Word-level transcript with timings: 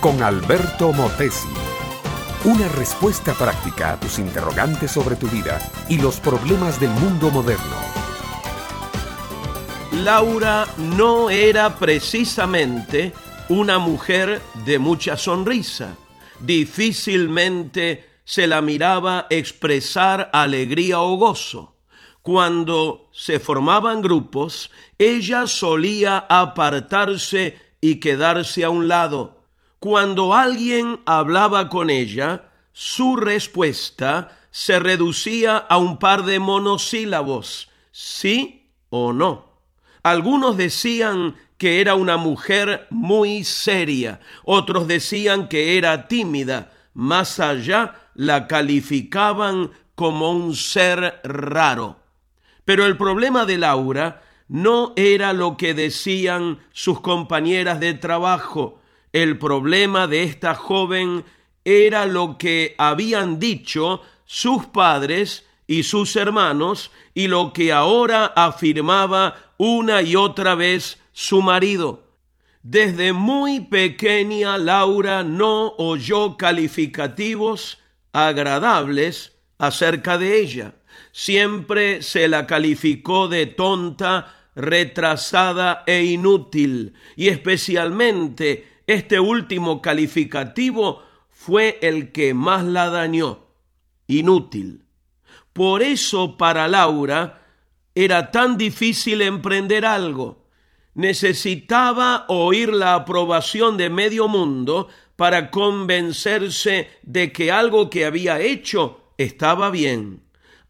con 0.00 0.22
Alberto 0.22 0.92
Motesi. 0.92 1.48
Una 2.44 2.68
respuesta 2.68 3.32
práctica 3.32 3.92
a 3.92 4.00
tus 4.00 4.18
interrogantes 4.18 4.90
sobre 4.90 5.16
tu 5.16 5.28
vida 5.28 5.58
y 5.88 5.96
los 5.96 6.20
problemas 6.20 6.78
del 6.78 6.90
mundo 6.90 7.30
moderno. 7.30 7.76
Laura 9.92 10.66
no 10.76 11.30
era 11.30 11.74
precisamente 11.76 13.14
una 13.48 13.78
mujer 13.78 14.42
de 14.66 14.78
mucha 14.78 15.16
sonrisa. 15.16 15.96
Difícilmente 16.40 18.04
se 18.24 18.46
la 18.46 18.60
miraba 18.60 19.26
expresar 19.30 20.28
alegría 20.34 21.00
o 21.00 21.16
gozo. 21.16 21.76
Cuando 22.20 23.08
se 23.10 23.40
formaban 23.40 24.02
grupos, 24.02 24.70
ella 24.98 25.46
solía 25.46 26.26
apartarse 26.28 27.63
y 27.84 27.96
quedarse 27.96 28.64
a 28.64 28.70
un 28.70 28.88
lado. 28.88 29.42
Cuando 29.78 30.32
alguien 30.32 31.00
hablaba 31.04 31.68
con 31.68 31.90
ella, 31.90 32.48
su 32.72 33.14
respuesta 33.14 34.38
se 34.50 34.78
reducía 34.78 35.58
a 35.58 35.76
un 35.76 35.98
par 35.98 36.24
de 36.24 36.38
monosílabos, 36.38 37.68
sí 37.92 38.70
o 38.88 39.12
no. 39.12 39.60
Algunos 40.02 40.56
decían 40.56 41.36
que 41.58 41.82
era 41.82 41.94
una 41.94 42.16
mujer 42.16 42.86
muy 42.88 43.44
seria, 43.44 44.18
otros 44.44 44.88
decían 44.88 45.46
que 45.48 45.76
era 45.76 46.08
tímida, 46.08 46.72
más 46.94 47.38
allá 47.38 47.96
la 48.14 48.46
calificaban 48.46 49.72
como 49.94 50.30
un 50.30 50.56
ser 50.56 51.20
raro. 51.22 51.98
Pero 52.64 52.86
el 52.86 52.96
problema 52.96 53.44
de 53.44 53.58
Laura 53.58 54.22
no 54.54 54.92
era 54.94 55.32
lo 55.32 55.56
que 55.56 55.74
decían 55.74 56.60
sus 56.72 57.00
compañeras 57.00 57.80
de 57.80 57.92
trabajo. 57.94 58.78
El 59.12 59.36
problema 59.36 60.06
de 60.06 60.22
esta 60.22 60.54
joven 60.54 61.24
era 61.64 62.06
lo 62.06 62.38
que 62.38 62.76
habían 62.78 63.40
dicho 63.40 64.00
sus 64.24 64.66
padres 64.66 65.44
y 65.66 65.82
sus 65.82 66.14
hermanos 66.14 66.92
y 67.14 67.26
lo 67.26 67.52
que 67.52 67.72
ahora 67.72 68.26
afirmaba 68.26 69.34
una 69.56 70.02
y 70.02 70.14
otra 70.14 70.54
vez 70.54 71.00
su 71.12 71.42
marido. 71.42 72.04
Desde 72.62 73.12
muy 73.12 73.58
pequeña 73.58 74.56
Laura 74.56 75.24
no 75.24 75.74
oyó 75.78 76.36
calificativos 76.36 77.78
agradables 78.12 79.32
acerca 79.58 80.16
de 80.16 80.38
ella. 80.38 80.76
Siempre 81.10 82.02
se 82.02 82.28
la 82.28 82.46
calificó 82.46 83.26
de 83.26 83.46
tonta, 83.46 84.43
retrasada 84.54 85.82
e 85.86 86.04
inútil, 86.04 86.94
y 87.16 87.28
especialmente 87.28 88.68
este 88.86 89.18
último 89.20 89.80
calificativo 89.80 91.02
fue 91.30 91.78
el 91.82 92.12
que 92.12 92.34
más 92.34 92.64
la 92.64 92.90
dañó, 92.90 93.46
inútil. 94.06 94.84
Por 95.52 95.82
eso 95.82 96.36
para 96.36 96.68
Laura 96.68 97.42
era 97.94 98.30
tan 98.30 98.58
difícil 98.58 99.22
emprender 99.22 99.86
algo. 99.86 100.48
Necesitaba 100.94 102.24
oír 102.28 102.72
la 102.72 102.94
aprobación 102.94 103.76
de 103.76 103.90
medio 103.90 104.28
mundo 104.28 104.88
para 105.16 105.50
convencerse 105.50 106.88
de 107.02 107.32
que 107.32 107.52
algo 107.52 107.88
que 107.88 108.04
había 108.04 108.40
hecho 108.40 109.12
estaba 109.16 109.70
bien. 109.70 110.23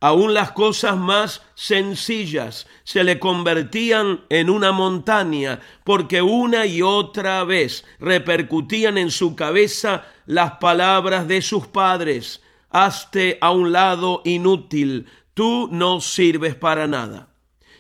Aún 0.05 0.35
las 0.35 0.53
cosas 0.53 0.99
más 0.99 1.41
sencillas 1.55 2.67
se 2.83 3.05
le 3.05 3.19
convertían 3.19 4.21
en 4.29 4.51
una 4.51 4.71
montaña, 4.71 5.61
porque 5.83 6.21
una 6.21 6.67
y 6.67 6.83
otra 6.83 7.43
vez 7.45 7.87
repercutían 8.01 8.99
en 8.99 9.11
su 9.11 9.35
cabeza 9.35 10.05
las 10.27 10.59
palabras 10.59 11.27
de 11.27 11.41
sus 11.41 11.69
padres. 11.69 12.43
Hazte 12.69 13.39
a 13.41 13.51
un 13.51 13.73
lado 13.73 14.21
inútil, 14.27 15.07
tú 15.33 15.71
no 15.73 16.03
sirves 16.03 16.55
para 16.55 16.87
nada 16.87 17.31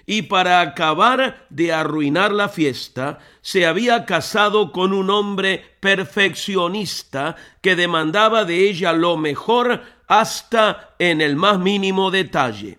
y 0.06 0.22
para 0.22 0.60
acabar 0.60 1.46
de 1.50 1.72
arruinar 1.72 2.32
la 2.32 2.48
fiesta, 2.48 3.18
se 3.40 3.66
había 3.66 4.04
casado 4.04 4.72
con 4.72 4.92
un 4.92 5.10
hombre 5.10 5.76
perfeccionista 5.80 7.36
que 7.62 7.74
demandaba 7.74 8.44
de 8.44 8.68
ella 8.68 8.92
lo 8.92 9.16
mejor 9.16 9.82
hasta 10.06 10.94
en 10.98 11.20
el 11.20 11.36
más 11.36 11.58
mínimo 11.58 12.10
detalle. 12.10 12.78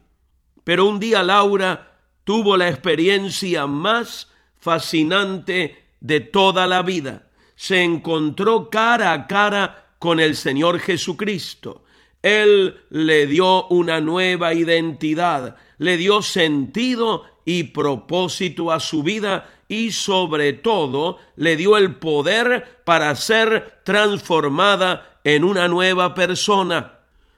Pero 0.63 0.87
un 0.87 0.99
día 0.99 1.23
Laura 1.23 1.99
tuvo 2.23 2.57
la 2.57 2.69
experiencia 2.69 3.67
más 3.67 4.31
fascinante 4.57 5.85
de 5.99 6.19
toda 6.19 6.67
la 6.67 6.81
vida. 6.81 7.27
Se 7.55 7.83
encontró 7.83 8.69
cara 8.69 9.13
a 9.13 9.27
cara 9.27 9.93
con 9.99 10.19
el 10.19 10.35
Señor 10.35 10.79
Jesucristo. 10.79 11.83
Él 12.21 12.81
le 12.89 13.27
dio 13.27 13.67
una 13.67 14.01
nueva 14.01 14.53
identidad, 14.53 15.55
le 15.77 15.97
dio 15.97 16.21
sentido 16.21 17.23
y 17.45 17.65
propósito 17.65 18.71
a 18.71 18.79
su 18.79 19.03
vida 19.03 19.47
y 19.67 19.91
sobre 19.91 20.53
todo 20.53 21.19
le 21.35 21.55
dio 21.55 21.77
el 21.77 21.95
poder 21.95 22.81
para 22.83 23.15
ser 23.15 23.81
transformada 23.83 25.19
en 25.23 25.43
una 25.43 25.67
nueva 25.67 26.13
persona. 26.13 26.94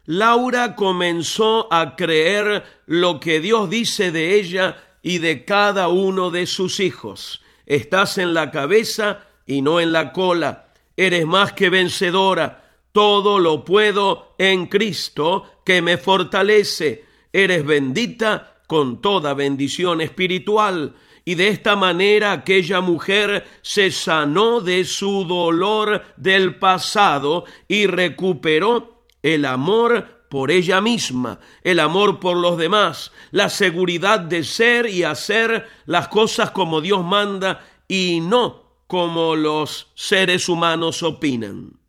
Laura 0.08 0.76
comenzó 0.76 1.72
a 1.72 1.96
creer 1.98 2.64
lo 2.86 3.20
que 3.20 3.42
Dios 3.42 3.70
dice 3.70 4.12
de 4.12 4.40
ella 4.40 4.78
y 5.04 5.20
de 5.20 5.44
cada 5.44 5.90
uno 5.90 6.32
de 6.32 6.48
sus 6.48 6.80
hijos. 6.80 7.42
Estás 7.66 8.18
en 8.18 8.34
la 8.34 8.50
cabeza 8.50 9.28
y 9.46 9.62
no 9.62 9.82
en 9.82 9.92
la 9.92 10.14
cola. 10.14 10.70
Eres 10.96 11.26
más 11.26 11.52
que 11.52 11.70
vencedora. 11.70 12.64
Todo 12.94 13.38
lo 13.38 13.66
puedo 13.66 14.34
en 14.38 14.68
Cristo 14.68 15.62
que 15.66 15.82
me 15.82 15.98
fortalece 15.98 17.06
eres 17.34 17.66
bendita 17.66 18.62
con 18.66 19.02
toda 19.02 19.34
bendición 19.34 20.00
espiritual. 20.00 20.96
Y 21.26 21.36
de 21.36 21.50
esta 21.50 21.76
manera 21.76 22.32
aquella 22.32 22.80
mujer 22.80 23.46
se 23.62 23.92
sanó 23.92 24.62
de 24.62 24.86
su 24.86 25.26
dolor 25.26 26.04
del 26.16 26.56
pasado 26.56 27.44
y 27.68 27.86
recuperó 27.86 28.97
el 29.24 29.46
amor 29.46 30.26
por 30.30 30.52
ella 30.52 30.82
misma, 30.82 31.40
el 31.64 31.80
amor 31.80 32.20
por 32.20 32.38
los 32.38 32.58
demás, 32.58 33.12
la 33.32 33.50
seguridad 33.50 34.20
de 34.20 34.44
ser 34.44 34.88
y 34.88 35.04
hacer 35.04 35.68
las 35.86 36.10
cosas 36.10 36.52
como 36.52 36.82
Dios 36.82 37.04
manda 37.04 37.66
y 37.88 38.20
no 38.22 38.64
como 38.88 39.36
los 39.36 39.92
seres 39.96 40.50
humanos 40.50 41.04
opinan. 41.04 41.80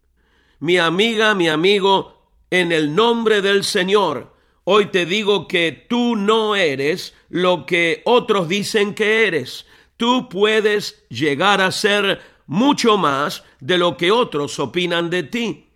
Mi 0.60 0.78
amiga, 0.78 1.34
mi 1.34 1.48
amigo, 1.48 2.30
en 2.50 2.72
el 2.72 2.94
nombre 2.94 3.42
del 3.42 3.64
Señor, 3.64 4.38
Hoy 4.70 4.90
te 4.90 5.06
digo 5.06 5.48
que 5.48 5.86
tú 5.88 6.14
no 6.14 6.54
eres 6.54 7.14
lo 7.30 7.64
que 7.64 8.02
otros 8.04 8.50
dicen 8.50 8.94
que 8.94 9.26
eres. 9.26 9.64
Tú 9.96 10.28
puedes 10.28 11.06
llegar 11.08 11.62
a 11.62 11.72
ser 11.72 12.20
mucho 12.46 12.98
más 12.98 13.44
de 13.60 13.78
lo 13.78 13.96
que 13.96 14.10
otros 14.10 14.58
opinan 14.58 15.08
de 15.08 15.22
ti. 15.22 15.67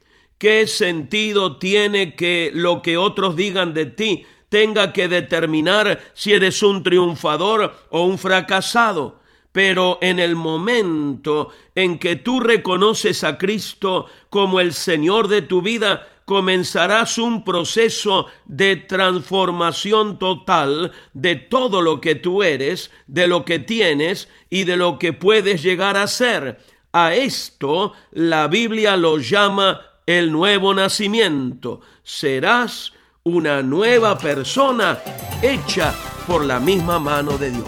¿Qué 0.43 0.67
sentido 0.67 1.57
tiene 1.59 2.17
que 2.17 2.51
lo 2.53 2.83
que 2.83 2.97
otros 2.97 3.37
digan 3.37 3.75
de 3.75 3.87
ti 3.87 4.27
tenga 4.49 4.93
que 4.93 5.07
determinar 5.07 6.01
si 6.15 6.33
eres 6.33 6.65
un 6.65 6.83
triunfador 6.83 7.73
o 7.91 8.07
un 8.07 8.19
fracasado? 8.19 9.21
Pero 9.53 10.01
en 10.03 10.19
el 10.19 10.35
momento 10.35 11.51
en 11.77 11.97
que 12.01 12.17
tú 12.17 12.41
reconoces 12.41 13.23
a 13.23 13.39
Cristo 13.39 14.07
como 14.31 14.59
el 14.59 14.73
Señor 14.73 15.29
de 15.29 15.43
tu 15.43 15.63
vida, 15.63 16.09
comenzarás 16.25 17.19
un 17.19 17.45
proceso 17.45 18.27
de 18.45 18.75
transformación 18.75 20.19
total 20.19 20.91
de 21.13 21.37
todo 21.37 21.83
lo 21.83 22.01
que 22.01 22.17
tú 22.17 22.43
eres, 22.43 22.91
de 23.07 23.29
lo 23.29 23.45
que 23.45 23.61
tienes 23.61 24.29
y 24.51 24.65
de 24.65 24.77
lo 24.77 24.99
que 24.99 25.13
puedes 25.13 25.63
llegar 25.63 25.97
a 25.97 26.09
ser. 26.09 26.59
A 26.93 27.15
esto 27.15 27.93
la 28.11 28.49
Biblia 28.49 28.97
lo 28.97 29.19
llama 29.19 29.92
el 30.07 30.33
nuevo 30.33 30.75
nacimiento. 30.75 31.81
Serás 32.03 32.93
una 33.25 33.63
nueva 33.63 34.19
persona 34.19 34.99
hecha 35.43 35.95
por 36.27 36.45
la 36.45 36.59
misma 36.59 36.99
mano 36.99 37.39
de 37.39 37.51
Dios. 37.51 37.67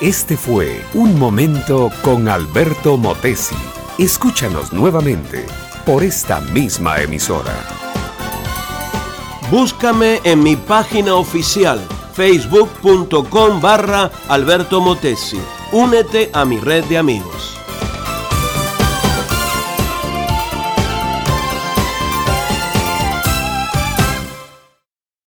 Este 0.00 0.36
fue 0.36 0.84
Un 0.94 1.18
Momento 1.18 1.90
con 2.02 2.28
Alberto 2.28 2.96
Motesi. 2.96 3.54
Escúchanos 3.98 4.72
nuevamente 4.72 5.46
por 5.86 6.02
esta 6.02 6.40
misma 6.40 7.00
emisora. 7.00 7.54
Búscame 9.50 10.20
en 10.24 10.42
mi 10.42 10.56
página 10.56 11.14
oficial 11.14 11.80
facebook.com 12.14 13.60
barra 13.60 14.10
Alberto 14.28 14.80
Motesi. 14.80 15.40
Únete 15.72 16.30
a 16.32 16.44
mi 16.44 16.58
red 16.58 16.84
de 16.84 16.98
amigos. 16.98 17.33